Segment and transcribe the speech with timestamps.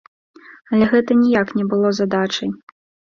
[0.71, 2.49] Але гэта ніяк не было задачай.